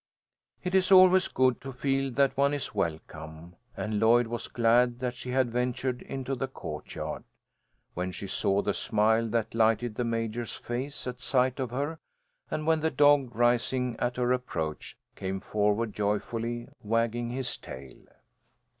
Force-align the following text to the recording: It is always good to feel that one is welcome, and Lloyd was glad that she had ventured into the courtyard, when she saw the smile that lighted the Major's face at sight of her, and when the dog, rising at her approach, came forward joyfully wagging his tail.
It 0.63 0.73
is 0.73 0.91
always 0.91 1.27
good 1.27 1.61
to 1.61 1.71
feel 1.71 2.09
that 2.13 2.35
one 2.35 2.55
is 2.55 2.73
welcome, 2.73 3.55
and 3.77 3.99
Lloyd 3.99 4.25
was 4.25 4.47
glad 4.47 4.97
that 4.97 5.13
she 5.13 5.29
had 5.29 5.51
ventured 5.51 6.01
into 6.01 6.33
the 6.33 6.47
courtyard, 6.47 7.23
when 7.93 8.11
she 8.11 8.25
saw 8.25 8.63
the 8.63 8.73
smile 8.73 9.27
that 9.29 9.53
lighted 9.53 9.93
the 9.93 10.03
Major's 10.03 10.55
face 10.55 11.05
at 11.05 11.21
sight 11.21 11.59
of 11.59 11.69
her, 11.69 11.99
and 12.49 12.65
when 12.65 12.79
the 12.79 12.89
dog, 12.89 13.35
rising 13.35 13.95
at 13.99 14.17
her 14.17 14.31
approach, 14.33 14.97
came 15.15 15.39
forward 15.39 15.93
joyfully 15.93 16.67
wagging 16.81 17.29
his 17.29 17.55
tail. 17.55 17.99